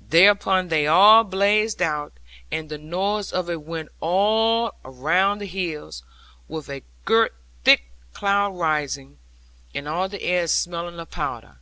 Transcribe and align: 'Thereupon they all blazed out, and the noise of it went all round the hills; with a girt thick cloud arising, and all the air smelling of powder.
'Thereupon 0.00 0.68
they 0.68 0.86
all 0.86 1.22
blazed 1.24 1.82
out, 1.82 2.14
and 2.50 2.70
the 2.70 2.78
noise 2.78 3.34
of 3.34 3.50
it 3.50 3.60
went 3.60 3.90
all 4.00 4.72
round 4.82 5.42
the 5.42 5.46
hills; 5.46 6.02
with 6.48 6.70
a 6.70 6.82
girt 7.04 7.34
thick 7.64 7.82
cloud 8.14 8.54
arising, 8.56 9.18
and 9.74 9.86
all 9.86 10.08
the 10.08 10.22
air 10.22 10.46
smelling 10.46 10.98
of 10.98 11.10
powder. 11.10 11.58